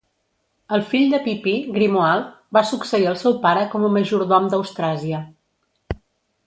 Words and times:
El 0.77 0.85
fill 0.93 1.11
de 1.15 1.19
Pipí, 1.27 1.53
Grimoald, 1.75 2.31
va 2.59 2.65
succeir 2.71 3.07
el 3.13 3.21
seu 3.25 3.37
pare 3.47 3.67
com 3.75 3.87
a 3.89 3.93
majordom 3.99 4.53
d'Austràsia. 4.55 5.21